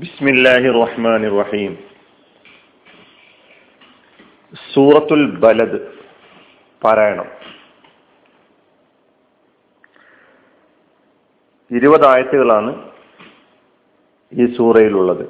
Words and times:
ബിസ്മില്ലാഹി 0.00 0.68
റഹ്മാൻ 0.82 1.22
റഹീം 1.38 1.72
സൂറത്തുൽ 4.74 5.24
ബലദ് 5.38 5.78
പാരായണം. 6.84 7.26
ഇരുപത് 11.70 12.06
ആയത്തുകളാണ് 12.06 12.92
ഈ 14.32 14.56
സൂറയിലുള്ളത്. 14.56 15.24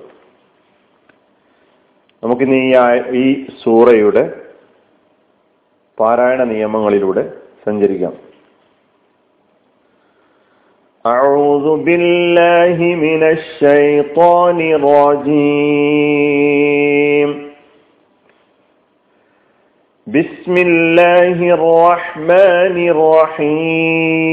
നമുക്കിന്ന് 2.23 2.57
ഈ 2.57 2.77
ഈ 3.23 3.47
സൂറയുടെ 3.63 4.53
പാരായണ 6.01 6.45
നിയമങ്ങളിലൂടെ 6.45 7.25
സഞ്ചരിക്കാം. 7.67 8.28
أعوذ 11.09 11.67
بالله 11.85 12.79
من 13.07 13.23
الشيطان 13.23 14.59
الرجيم. 14.61 15.69
بسم 20.07 20.55
الله 20.57 21.39
الرحمن 21.59 22.77
الرحيم. 22.95 24.27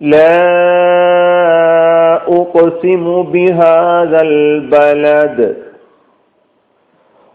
لا 0.00 0.42
أقسم 2.40 3.04
بهذا 3.22 4.20
البلد 4.22 5.38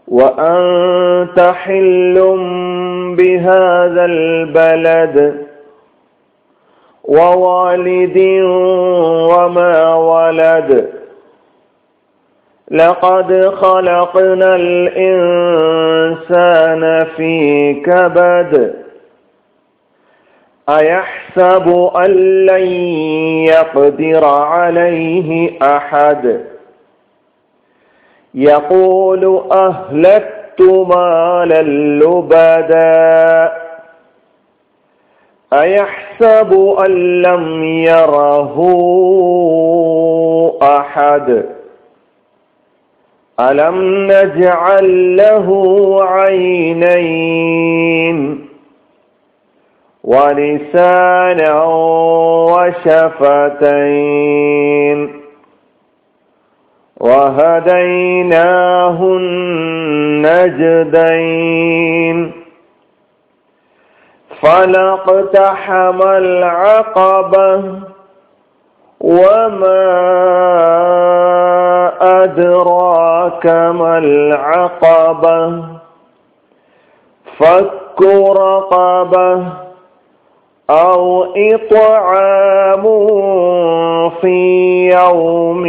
وأنت 0.08 1.40
حل 1.40 2.14
بهذا 3.16 4.04
البلد 4.04 5.46
ووالد 7.04 8.18
وما 9.34 9.94
ولد. 9.94 10.88
لقد 12.70 13.48
خلقنا 13.54 14.56
الإنسان 14.56 15.04
في 17.16 17.74
كبد. 17.74 18.74
أيحسب 20.68 21.90
أن 21.96 22.10
لن 22.46 22.66
يقدر 23.44 24.24
عليه 24.24 25.50
أحد؟ 25.76 26.40
يقول 28.34 29.42
أهلكت 29.52 30.60
مالا 30.60 31.62
لبدا 32.02 33.52
أيحسب 35.52 36.74
أن 36.84 37.22
لم 37.22 37.64
يره 37.64 38.56
أحد 40.62 41.44
ألم 43.40 44.06
نجعل 44.12 45.16
له 45.16 45.48
عينين 46.04 47.68
ولسانا 50.04 51.62
وشفتين 53.58 55.17
وهديناه 57.00 58.98
النجدين 60.22 62.32
فلاقتحم 64.42 66.02
العقبة 66.02 67.62
وما 69.00 69.88
أدراك 72.24 73.46
ما 73.46 73.98
العقبة. 73.98 75.64
فك 77.38 78.02
رقبة 78.36 79.44
أو 80.70 81.26
إطعام 81.36 82.82
في 84.20 84.36
يوم 84.92 85.66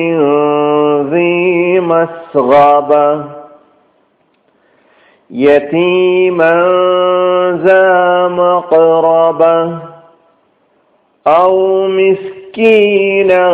مسغبة 2.35 3.25
يتيما 5.31 6.55
ذا 7.63 8.27
مقربة 8.27 9.77
أو 11.27 11.87
مسكينا 11.87 13.49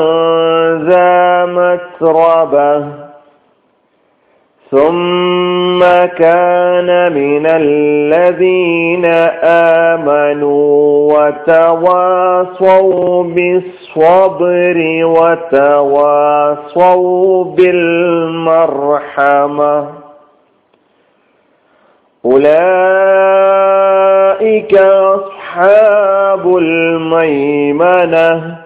ذا 0.87 1.45
متربة 1.45 2.85
ثم 4.71 5.79
كان 6.17 7.13
من 7.13 7.45
الذين 7.45 9.05
آمنوا 9.95 11.13
وتواصوا 11.13 12.24
بالصبر 13.23 15.05
وتواصوا 15.05 16.63
بالمرحمة. 17.43 18.85
أولئك 22.25 23.75
أصحاب 24.75 26.57
الميمنة 26.57 28.57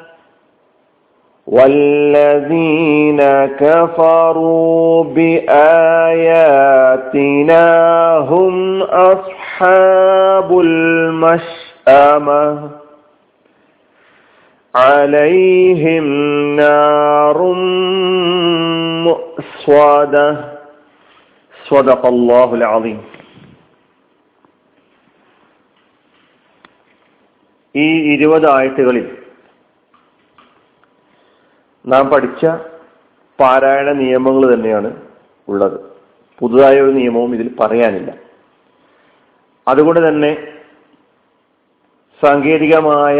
والذين 1.47 3.21
كفروا 3.45 5.03
بآياتنا 5.03 5.67
هم 8.17 8.81
أصحاب 8.81 10.59
المشأمة. 10.59 12.69
عليهم 14.74 16.06
نار 16.56 17.38
مؤصدة 19.06 20.26
صدق 21.66 22.02
الله 22.06 22.48
العظيم 22.54 22.98
ഈ 27.74 27.86
ഇരുപത് 28.12 28.46
ആയത്തുകളിൽ 28.48 29.06
നാം 31.84 32.04
പഠിച്ച 32.10 32.42
പാരായണ 33.38 33.88
നിയമങ്ങൾ 34.02 34.44
തന്നെയാണ് 34.52 34.90
ഉള്ളത് 35.48 35.78
പുതുതായ 36.40 36.76
ഒരു 36.80 36.92
നിയമവും 36.92 37.32
ഇതിൽ 37.34 37.48
പറയാനില്ല 37.60 38.10
അതുകൊണ്ട് 39.66 40.00
തന്നെ 40.00 40.30
സാങ്കേതികമായ 42.20 43.18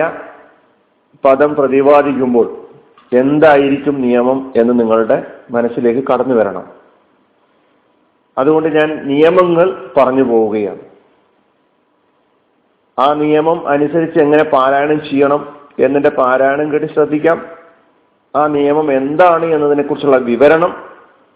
പദം 1.26 1.56
പ്രതിപാദിക്കുമ്പോൾ 1.56 2.68
എന്തായിരിക്കും 3.14 4.02
നിയമം 4.02 4.54
എന്ന് 4.56 4.80
നിങ്ങളുടെ 4.80 5.32
മനസ്സിലേക്ക് 5.52 6.08
കടന്നു 6.08 6.36
വരണം. 6.36 6.68
അതുകൊണ്ട് 8.38 8.70
ഞാൻ 8.70 9.08
നിയമങ്ങൾ 9.08 9.92
പറഞ്ഞു 9.98 10.24
പോവുകയാണ്. 10.24 10.80
ആ 13.00 13.14
നിയമം 13.14 13.68
അനുസരിച്ച് 13.68 14.20
എങ്ങനെ 14.20 14.44
പാരായണം 14.44 15.02
ചെയ്യണം 15.10 15.56
എന്നതിന്റെ 15.80 16.10
പാരായണം 16.10 16.72
കേട്ട് 16.72 16.94
ശ്രദ്ധിക്കാം. 16.94 17.46
ആ 18.36 18.48
നിയമം 18.48 18.94
എന്താണ് 18.94 19.46
എന്നതിനെ 19.46 19.84
കുറിച്ചുള്ള 19.84 20.18
വിവരണം 20.18 20.90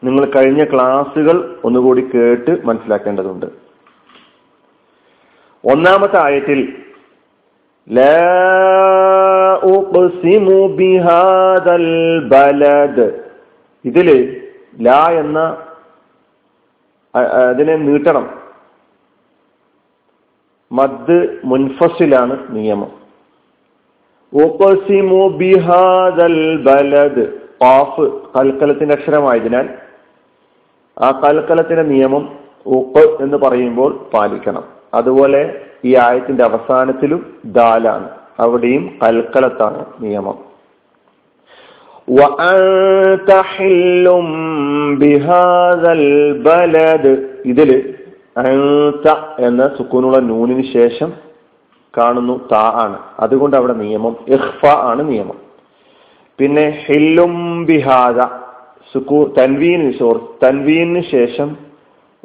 നിങ്ങൾ 0.03 0.25
കഴിഞ്ഞ 0.25 0.63
ക്ലാസ്സുകൾ 0.63 1.59
ഒന്നുകൂടി 1.63 2.09
കേട്ട് 2.15 2.65
മനസ്സിലാക്കേണ്ടതുണ്ട്. 2.65 3.45
ഒന്നാമത്തെ 5.65 6.23
ആയത്തിൽ 6.23 6.82
ഇതിൽ 13.85 14.41
ലാ 14.81 15.07
എന്ന 15.09 15.57
അതിനെ 17.15 17.75
നീട്ടണം. 17.75 18.39
മദ് 20.71 21.39
മുൻഫസിലാണ് 21.45 22.37
നിയമം. 22.49 22.91
ബലദ്. 26.63 27.31
പാഫ് 27.61 28.01
കൽക്കലത്തിന്റെ 28.37 28.95
അക്ഷരമായതിനാൽ 28.95 29.69
ആ 30.99 31.11
കൽക്കലത്തിന്റെ 31.11 31.83
നിയമം 31.83 32.39
ഉപ്പ് 32.65 33.23
എന്ന് 33.23 33.37
പറയുമ്പോൾ 33.37 34.05
പാലിക്കണം. 34.13 34.63
അതുപോലെ 34.93 35.65
ഈ 35.85 35.95
ആയത്തിന്റെ 35.95 36.43
അവസാനത്തിലും 36.43 37.33
ദാലാണ്. 37.45 38.09
അവിടെയും 38.39 38.99
കൽക്കളത്താണ് 39.03 39.85
നിയമം. 39.99 40.53
ഇതിൽ 47.45 47.93
എന്ന 49.39 49.67
സുക്കൂനുള്ള 49.67 50.17
നൂനിന് 50.17 50.73
ശേഷം 50.73 51.13
കാണുന്നു 51.97 52.47
താ 52.51 52.71
ആണ്. 52.75 52.99
അതുകൊണ്ട് 53.19 53.55
അവിടെ 53.55 53.73
നിയമം 53.73 54.15
ഇഹ്ഫ 54.27 54.65
ആണ് 54.65 55.09
നിയമം. 55.09 55.37
പിന്നെ 56.39 56.83
ഹില്ലും 56.87 57.65
ബിഹാദ. 57.65 58.21
സുക്കൂ 58.93 59.33
തൻവീന് 59.37 59.91
സോറി 59.99 60.45
തൻവീനു 60.45 61.01
ശേഷം 61.11 61.57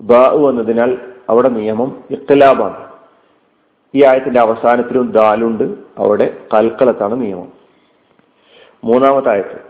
ബ 0.00 0.12
വന്നതിനാൽ 0.12 0.98
അവിടെ 1.28 1.48
നിയമം 1.48 1.96
ഇഖ്ലാബാണ്. 2.10 2.87
ഈ 3.94 4.04
ആയത്തിന്റെ 4.04 4.40
അവസാനത്തിലും 4.40 5.12
ദാലുണ്ട്. 5.12 5.74
അവിടെ 5.98 6.36
കൽക്കലത്താണ് 6.54 7.20
നിയമം. 7.20 7.52
മൂന്നാമത്തെ 8.84 9.30
ആയത്ത് 9.30 9.68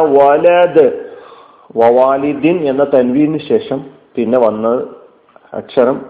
വലദ്. 0.00 1.10
വവാലിദിൻ 1.76 2.68
എന്ന 2.68 2.84
തൻവീന് 2.84 3.38
ശേഷം 3.38 3.84
പിന്നെ 4.14 4.38
വന്ന 4.38 4.86
അക്ഷരം 5.54 6.06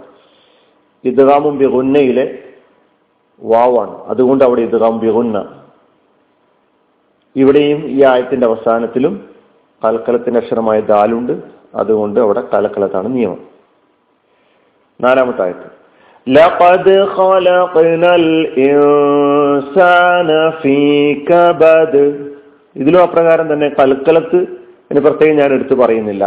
ഇദ്ഗാമും 1.05 1.59
ബിഗുന്നയിലെ 1.59 2.39
വാവാണ്. 3.41 4.05
അതുകൊണ്ട് 4.05 4.45
അവിടെ 4.45 4.61
ഇദ്ഗാം 4.61 4.99
ബിഗുന്ന. 4.99 5.63
ഇവിടെയും 7.37 7.87
ഈ 7.87 8.05
ആയത്തിന്റെ 8.05 8.47
അവസാനത്തിലും 8.47 9.29
കലക്കലത്തിന്റെ 9.85 10.41
അക്ഷരമായ 10.41 10.81
ദാലുണ്ട്. 10.81 11.33
അതുകൊണ്ട് 11.75 12.21
അവിടെ 12.21 12.43
കലക്കലത്താണ് 12.55 13.15
നിയമം. 13.17 13.58
നാലാമത്തെ 15.00 15.44
ആയത്ത് 15.44 15.68
لقد 16.28 16.86
خلقنا 17.14 18.12
الإنسان 19.14 20.30
في 20.62 20.78
كبد 21.24 21.96
ഇതിലും 22.76 23.00
അപ്രകാരം 23.06 23.46
തന്നെ 23.52 23.68
കൽക്കലത്ത് 23.74 24.40
എന്ന് 24.90 25.02
പ്രത്യേകം 25.02 25.36
ഞാൻ 25.42 25.50
എടുത്തു 25.54 25.76
പറയുന്നില്ല 25.82 26.24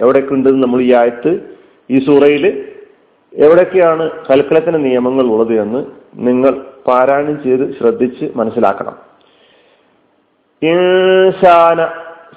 എവിടെയൊക്കെ 0.00 0.32
ഉണ്ടെന്ന് 0.34 0.62
നമ്മൾ 0.64 0.80
ഈ 0.80 0.90
ആയത്ത് 0.92 1.32
ഈ 1.90 1.96
സൂറയിൽ 2.06 2.44
എവിടെയൊക്കെയാണ് 3.32 4.04
കൽക്കലത്തിന്റെ 4.28 4.80
നിയമങ്ങൾ 4.86 5.24
ഉള്ളത് 5.26 5.54
എന്ന് 5.60 5.80
നിങ്ങൾ 6.20 6.52
പാരായണം 6.86 7.36
ചെയ്ത് 7.44 7.64
ശ്രദ്ധിച്ച് 7.78 8.26
മനസ്സിലാക്കണം 8.36 8.94
ഇൻസാന 10.62 11.78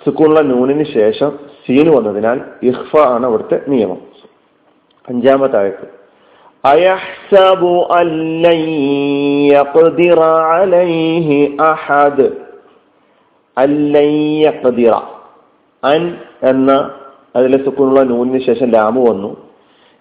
സുക്കുള്ള 0.05 0.39
നൂനിന് 0.47 0.85
ശേഷം 0.95 1.31
സീന് 1.63 1.91
വന്നതിനാൽ 1.97 2.37
ഇഹ്ഫ 2.63 2.91
ആണ് 3.09 3.25
അവിടുത്തെ 3.25 3.57
നിയമം 3.71 3.99
അഞ്ചാമത്തെ 5.08 5.56
ആയത്ത് 5.56 6.02
അയഹ്സബു 6.64 7.86
അല്ലയ്യഖ്ദിറ 7.90 10.20
അലൈഹി 10.20 11.56
അഹദ്. 11.60 12.30
അല്ലയ്യഖ്ദിറ 13.58 14.92
അൻ 15.84 16.16
എന്ന 16.42 16.90
അതിലെ 17.36 17.64
സുക്കുനുള്ള 17.64 18.02
നൂനിന് 18.02 18.46
ശേഷം 18.46 18.70
ലാമു 18.70 19.10
വന്നു. 19.10 19.36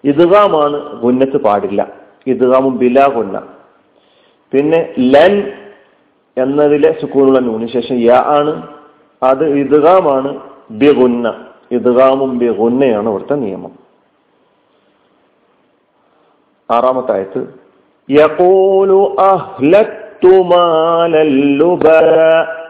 ഇദ്ഗാമാണ് 0.04 1.00
ഗുന്നത്ത് 1.00 1.36
പാടില്ല. 1.36 1.88
ഇദ്ഗാമും 2.26 2.78
ബിലാ 2.78 3.06
ഗുന്ന. 3.06 3.42
പിന്നെ 4.52 4.94
ലൻ 4.98 5.52
എന്നതിലെ 6.36 6.96
സുക്കൂണുള്ള 7.00 7.38
നൂന് 7.38 7.66
ശേഷം 7.66 7.96
യ 7.96 8.10
ആണ്. 8.10 8.62
അത് 9.22 9.44
ഇദ്ഗാമാണ് 9.44 10.40
ബിഗുന്ന 10.70 11.44
ഇദ്ഗാമും 11.70 12.38
ബിഗുന്നയാണ് 12.38 13.08
ഇവിടുത്തെ 13.08 13.34
നിയമം. 13.34 13.81
ആറാമത്തെ 16.72 17.12
ആയത്ത് 17.12 17.42
യഖൂലു 18.10 19.16
അഹ്ലക്തു 19.20 20.02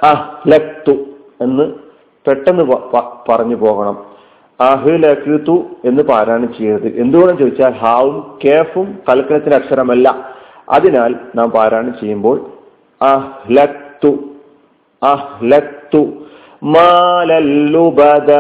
അഹ്ലക്തു 0.03 0.95
എന്ന് 1.41 1.73
പെട്ടെന്ന് 2.27 2.65
പറഞ്ഞു 3.29 3.57
പോകണം. 3.57 3.97
അഹ്ലക്തു 4.61 5.63
എന്ന് 5.85 6.03
പാരായണം 6.03 6.55
ചെയ്യരുത്. 6.59 7.01
എന്തുകൊണ്ടെന്ന് 7.01 7.41
ചോദിച്ചാൽ 7.41 7.73
ഹാവും 7.73 8.39
കേഫും 8.45 8.99
കൽക്കണത്തിന്റെ 9.09 9.57
അക്ഷരമല്ല. 9.57 10.33
അതിനാൽ 10.69 11.15
നാം 11.35 11.51
പാരായണം 11.51 11.95
ചെയ്യുമ്പോൾ 12.01 12.47
അഹ്ലക്തു 13.03 14.19
അഹ്ലക്തു 15.03 16.03
മാലല്ലുബദ 16.63 18.31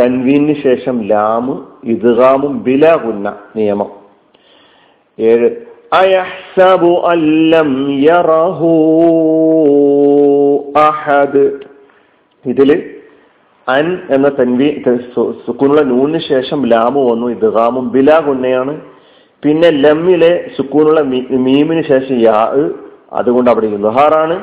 തൻവീനു 0.00 0.52
ശേഷം 0.52 1.02
ലാമ് 1.02 1.58
ഇദ്ഗാമും 1.84 2.62
ബില 2.62 2.96
ഗുന്ന 2.96 3.34
നിയമം. 3.56 4.01
ഏഴ്. 5.20 5.50
അയഹ്സബു 5.92 7.00
അല്ലം 7.06 8.00
യറഹു 8.02 8.70
അഹദ്. 10.76 11.50
ഇതിൽ 12.46 12.90
അൻ 13.68 13.98
എന്ന 14.10 14.28
തൻവി 14.28 14.82
സുക്കൂനുള്ള 15.46 15.80
നൂണിന് 15.80 16.18
ശേഷം 16.18 16.66
ലാമു 16.66 17.10
വന്നു. 17.10 17.26
ഇദ്ഗാമും 17.26 17.90
ബിലാ 17.90 18.18
ഗുണ്ണയാണ് 18.18 18.80
പിന്നെ 19.42 19.70
ലമ്മിലെ 19.70 20.50
സുക്കൂനുള്ള 20.56 21.00
മീമിന് 21.30 21.82
ശേഷം 21.82 22.20
യാ 22.20 22.54
അതുകൊണ്ട് 23.12 23.50
അവിടെ 23.50 23.66
ഇൽഹാറാണ് 23.66 24.42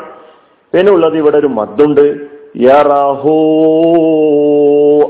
പിന്നെ 0.73 0.91
ഉള്ളത് 0.91 1.17
ഇവിടെ 1.17 1.37
ഒരു 1.37 1.47
മദ്ദുണ്ട്. 1.47 2.05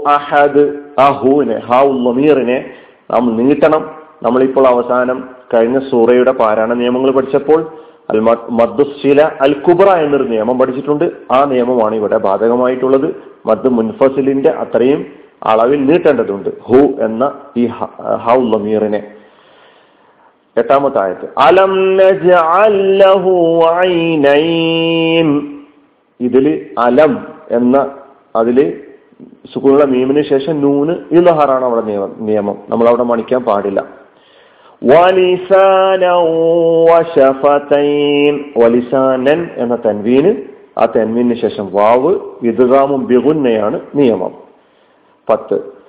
അഹദ്. 0.08 0.74
അഹുവിനെ 0.98 1.58
ഹാഉ 1.60 1.92
ലമീറിനെ 1.92 2.66
നാം 3.12 3.38
നീട്ടണം. 3.38 3.99
നമ്മളിപ്പോൾ 4.24 4.68
അവസാനം 4.68 5.30
കഴിഞ്ഞ 5.54 5.80
സൂറയുടെ 5.80 6.32
പാരായണ 6.32 6.74
നിയമങ്ങൾ 6.74 7.12
പഠിച്ചപ്പോൾ 7.12 7.66
അൽ 8.10 8.20
മദ്ദുശില 8.50 9.22
അൽ 9.42 9.54
കുബ്ര 9.54 9.90
എന്നൊരു 9.90 10.24
നിയമം 10.24 10.60
പഠിച്ചിട്ടുണ്ട്. 10.60 11.12
ആ 11.32 11.44
നിയമമാണ് 11.44 11.96
ഇവിടെ 11.96 12.18
ബാധകമായിട്ടുള്ളത്. 12.18 13.16
മദ് 13.46 13.68
മുൻഫസിലിന്റെ 13.68 14.50
അത്രയും 14.50 15.06
അളവിൽ 15.44 15.86
നീട്ടേണ്ടതുണ്ട്. 15.86 16.50
ഹു 16.64 16.76
എന്ന 16.76 17.34
ഈ 17.58 17.66
ഹൗ 18.26 18.42
ലമീറിനെ 18.42 19.04
എട്ടാമത്തെ 20.58 21.00
ആയത്ത് 21.00 21.28
അലം 21.38 22.00
ഇതിൽ 26.20 26.66
അലം 26.78 27.28
എന്ന 27.52 27.92
അതിൽ 28.36 28.82
സുഖുള്ള 29.54 29.86
മീമിന് 29.86 30.22
ശേഷം 30.22 30.62
നൂന് 30.62 30.96
ഇലഹറാണ് 31.12 31.66
അവിടെ 31.66 31.82
നിയമം. 31.82 32.16
നിയമം. 32.20 32.58
നമ്മൾ 32.70 32.88
അവിടെ 32.88 33.04
മണിക്കാൻ 33.04 33.44
പാടില്ല. 33.44 33.99
വലിസാനൻ 38.58 39.50
എന്ന 39.58 39.76
തൻവീന് 39.76 40.36
ആ 40.78 40.86
തൻവീന് 40.86 41.34
ശേഷം 41.34 41.70
വാവ് 41.72 42.16
ഇതുറാമും 42.44 43.08
ബിഗുന്നയാണ് 43.08 43.80
നിയമം. 43.96 44.32
പത്ത്. 45.30 45.80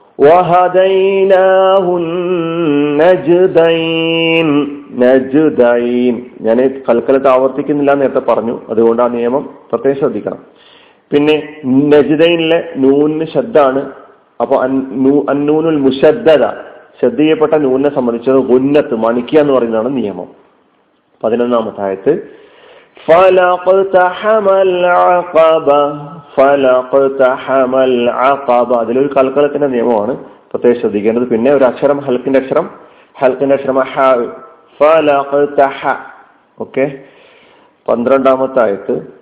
ഞാൻ 6.40 6.82
കൽക്കലത്ത് 6.88 7.28
ആവർത്തിക്കുന്നില്ല 7.28 7.94
നേരത്തെ 7.94 8.18
പറഞ്ഞു. 8.18 8.60
അതുകൊണ്ട് 8.68 9.02
ആ 9.02 9.08
നിയമം 9.08 9.50
പ്രത്യേകം 9.72 9.98
ശ്രദ്ധിക്കണം. 9.98 10.38
പിന്നെ 11.12 11.56
നജിദൈനിലെ 11.66 12.64
നൂനിന് 12.76 13.24
ശബ്ദാണ് 13.34 13.90
അപ്പൊ 14.40 14.56
അന്നൂനുൽ 14.62 15.78
മുഷദ്ദത 15.78 16.46
ശ്രദ്ധ 17.00 17.16
ചെയ്യപ്പെട്ട 17.16 17.54
നൂനെ 17.54 17.94
സംബന്ധിച്ചത് 17.94 18.36
ഉന്നത്ത് 18.36 18.94
മണിക്കുക 18.94 19.40
എന്ന് 19.40 19.52
പറയുന്നതാണ് 19.52 19.96
നിയമം. 19.96 20.26
പതിനൊന്നാമത്തെ 21.24 21.82
അതിലൊരു 28.76 29.10
കൽക്കലത്തിന്റെ 29.16 29.66
നിയമമാണ്. 29.66 30.16
പ്രത്യേകം 30.50 30.80
ശ്രദ്ധിക്കേണ്ടത് 30.80 31.28
പിന്നെ 31.28 31.52
ഒരു 31.52 31.64
അക്ഷരം 31.64 31.98
ഹൽക്കിന്റെ 31.98 32.38
അക്ഷരം 32.38 32.70
ഹൽക്കിന്റെ 33.18 33.54
അക്ഷരം 33.54 33.78
ഓക്കെ. 36.60 36.98
പന്ത്രണ്ടാമത്തെ 37.88 38.60
ആയത്ത് 38.62 39.20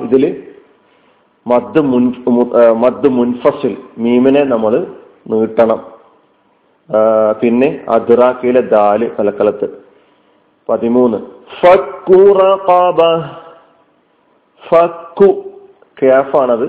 ഇതിൽ 0.00 0.42
മദ് 1.45 1.81
മുൻ 1.83 2.03
മദ് 2.81 3.09
മുൻഫസിൽ 3.09 3.73
മീമിനെ 3.97 4.43
നമ്മൾ 4.43 4.73
നീട്ടണം 5.29 5.79
പിന്നെ 7.41 7.69
അദ്റാക്കിയിലെ 7.89 8.61
ദാല് 8.69 9.07
കലക്കലത്ത് 9.17 9.67
പതിമൂന്ന് 10.69 11.19
ഫക്കു 14.63 15.29
കേഫാണത് 15.97 16.67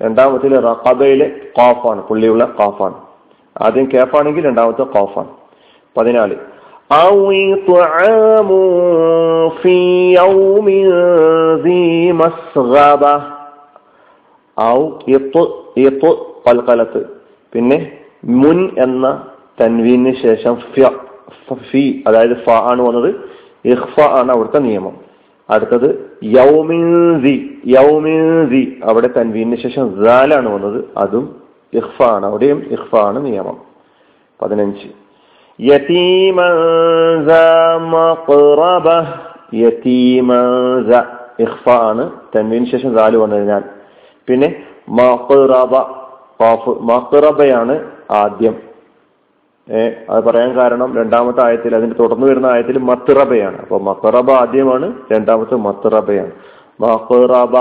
രണ്ടാമത്തില് 0.00 0.58
റഖബയിലെ 0.64 1.28
ഖാഫാണ് 1.58 2.00
പുള്ളിയുള്ള 2.02 2.44
ഖാഫാണ് 2.60 2.96
ആദ്യം 3.56 3.86
കേഫാണെങ്കിൽ 3.90 4.44
രണ്ടാമത്തെ 4.44 4.86
ഖാഫാണ് 4.94 5.32
പതിനാല് 5.96 6.36
أو 6.98 7.32
طعام 7.66 8.50
في 9.56 9.76
يوم 10.14 10.66
ذي 11.56 11.88
مسغبة 12.12 13.33
ഔ 14.59 14.89
ഇത്ത് 15.07 15.47
ഇത്ത് 15.77 16.17
പൽക്കലത്ത്. 16.45 17.05
പിന്നെ 17.53 17.91
മുൻ 18.25 18.69
എന്ന 18.77 19.27
തൻവീന് 19.61 20.13
ശേഷം 20.23 20.55
ഫി 21.71 22.03
അതായത് 22.07 22.43
ഫ 22.43 22.49
ആണ് 22.49 22.81
വന്നത്. 22.81 23.15
ഇഹ്ഫ 23.65 23.99
ആണ് 23.99 24.31
അവിടുത്തെ 24.31 24.57
നിയമം. 24.57 24.93
അടുത്തത് 25.49 26.17
യൗമിൻസി 26.23 27.61
യൗമിൻസി 27.67 28.79
അവിടെ 28.83 29.07
തൻവീന് 29.07 29.55
ശേഷം 29.55 30.07
ആണ് 30.33 30.49
വന്നത്. 30.49 30.85
അതും 30.97 31.35
ഇഹ്ഫ 31.73 32.03
ആണ്. 32.03 32.25
അവിടെയും 32.25 32.63
ഇഹ്ഫ 32.71 32.95
ആണ് 32.95 33.25
നിയമം. 33.25 33.57
പതിനഞ്ച്. 34.41 34.87
യതീമ 35.61 36.41
ആണ് 41.69 42.11
തൻവീന് 42.35 42.65
ശേഷം 42.65 42.95
ദാൽ 42.95 43.17
വന്നു 43.17 43.35
കഴിഞ്ഞാൽ 43.35 43.63
പിന്നെ 44.27 44.63
മഖറബയാണ് 46.79 47.91
ആദ്യം. 48.11 48.55
ഏർ 49.71 49.91
അത് 50.09 50.23
പറയാൻ 50.23 50.55
കാരണം 50.55 50.97
രണ്ടാമത്തെ 50.97 51.45
ആയത്തിൽ 51.45 51.75
അതിന്റെ 51.75 51.95
തുടർന്ന് 51.97 52.27
വരുന്ന 52.27 52.45
ആയത്തിൽ 52.45 52.77
മത്തിറബയാണ് 52.77 53.61
അപ്പൊ 53.61 53.79
മക്കറബ 53.79 54.31
ആദ്യമാണ് 54.31 54.93
രണ്ടാമത്തെ 55.11 55.55
മത്തിറബയാണ് 55.55 56.31
മാഖിറബ 56.81 57.57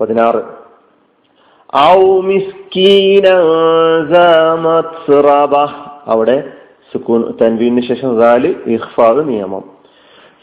പതിനാറ്. 0.00 0.62
അവിടെ 6.06 6.52
സുക്കൂൻ 6.92 7.34
തൻവീന് 7.42 7.82
ശേഷം 7.82 8.18
ഇഹ്ഫാദ് 8.66 9.28
നിയമം. 9.28 9.71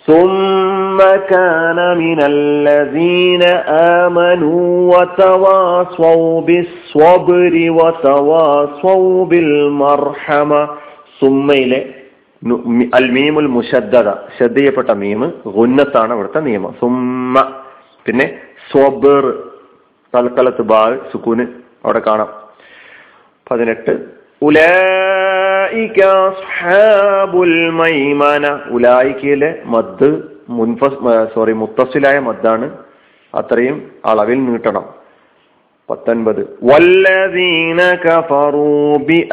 ثم 0.08 0.98
كان 1.28 1.78
من 1.98 2.18
الذين 2.26 3.42
آمنوا 3.98 4.66
وتواصوا 4.92 6.40
بالصبر 6.40 7.54
وتواصوا 7.78 9.24
بالمرحمة 9.26 10.62
സുമ്മയിലെ 11.20 11.80
അൽമീമുൽ 12.96 13.48
മുഷദ്ദത 13.54 14.08
ശ്രദ്ധ 14.36 14.56
ചെയ്യപ്പെട്ട 14.56 14.90
മീമ് 15.02 15.26
ഗുന്നത്താണ് 15.56 16.12
അവിടുത്തെ 16.14 16.40
നിയമം 16.48 16.72
സുമ്മ 16.80 17.36
പിന്നെ 18.06 18.26
സ്വബർ 18.70 19.22
തൽക്കലത്ത് 20.14 20.64
ബാ 20.72 20.80
സുക്കൂന് 21.12 21.44
അവിടെ 21.84 22.00
കാണാം 22.08 22.30
പതിനെട്ട് 23.46 23.92
ഉലായിക്കയിലെ 28.69 29.59
മദ് 29.65 30.23
മുൻഫസ് 30.49 31.27
സോറി 31.35 31.51
മുത്തസിലായ 31.51 32.19
മദ്ദാണ്. 32.19 32.77
അത്രയും 33.35 33.91
അളവിൽ 34.05 34.45
നീട്ടണം. 34.45 34.85
പത്തൊൻപത്. 35.89 36.57
വല്ലദീന 36.63 37.95
കഫറൂ 37.95 38.97
ബി 38.97 39.29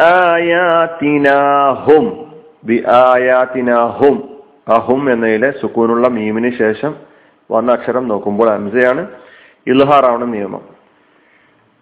ആയാതിനാഹും 2.88 4.28
അഹും 4.68 5.12
എന്നതിലെ 5.12 5.50
സുക്കൂനുള്ള 5.50 6.08
മീമിന് 6.08 6.58
ശേഷം 6.58 6.94
വന്ന 7.50 7.72
അക്ഷരം 7.72 8.08
നോക്കുമ്പോൾ 8.08 8.50
അംസയാണ്. 8.50 9.08
ഇൽഹാറാവണം 9.66 10.30
നിയമം. 10.30 10.60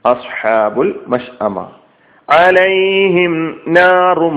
അസ്ഹാബുൽ 0.07 0.95
മഷ്അമ. 1.09 1.69
അലൈഹിം 2.31 3.61
നാറും 3.69 4.37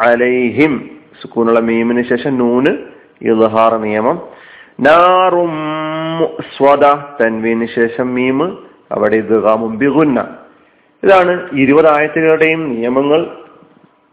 അലൈഹിം. 0.00 0.90
സുക്കൂനുള്ള 1.22 1.60
മീമിന് 1.60 2.02
ശേഷം 2.02 2.38
നൂന് 2.38 2.66
ഇൽഹാർ 3.22 3.76
നിയമം. 3.76 4.22
നാറും 4.80 5.52
തൻവീന് 7.20 7.66
ശേഷം 7.66 8.14
മീമ് 8.14 8.56
അവിടെ 8.92 9.16
ഇദ്ഗാമും 9.16 9.78
ഇതാണ് 11.04 11.48
ഇരുപതായത്തുകളുടെയും 11.52 12.74
നിയമങ്ങൾ. 12.74 13.26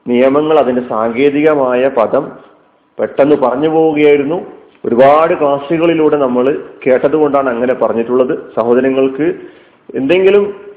നിയമങ്ങൾ 0.08 0.60
അതിന്റെ 0.60 0.82
സാങ്കേതികമായ 0.90 1.88
പദം 1.88 2.32
പെട്ടെന്ന് 3.00 3.36
പറഞ്ഞു 3.36 3.70
പോവുകയായിരുന്നു. 3.70 4.46
ഒരുപാട് 4.86 5.40
ക്ലാസ്സുകളിലൂടെ 5.40 6.18
നമ്മൾ 6.18 6.64
കേട്ടതുകൊണ്ടാണ് 6.88 7.50
അങ്ങനെ 7.50 7.74
പറഞ്ഞിട്ടുള്ളത്. 7.74 8.40
സഹോദരങ്ങൾക്ക് 8.58 9.34
എന്തെങ്കിലും 9.96 10.69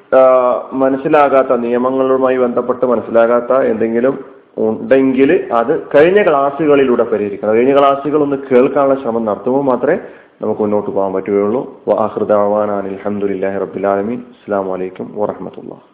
മനസ്സിലാകാത്ത 0.73 1.57
നിയമങ്ങളുമായി 1.57 2.39
ബന്ധപ്പെട്ട് 2.39 2.87
മനസ്സിലാകാത്ത 2.87 3.53
എന്തെങ്കിലും 3.53 4.25
ഉണ്ടെങ്കിൽ 4.59 5.49
അത് 5.53 5.83
കഴിഞ്ഞ 5.95 6.23
ക്ലാസ്സുകളിലൂടെ 6.23 7.03
പരിഹരിക്കണം. 7.03 7.55
കഴിഞ്ഞ 7.55 7.79
ക്ലാസ്സുകൾ 7.79 8.23
ഒന്ന് 8.23 8.37
കേൾക്കാനുള്ള 8.37 9.01
ശ്രമം 9.03 9.25
നടത്തുമ്പോൾ 9.25 9.65
മാത്രമേ 9.65 9.99
നമുക്ക് 10.43 10.61
മുന്നോട്ട് 10.61 10.91
പോകാൻ 10.91 11.13
പറ്റുകയുള്ളൂ. 11.13 11.83
അഹൃദാൻ 11.99 12.71
അലഹമുല്ലാഹി 12.73 13.59
റബുലാലമീൻ 13.59 14.19
അസ്സാം 14.19 14.69
വലൈക്കും 14.69 15.13
വാഹമത്തുള്ള 15.17 15.92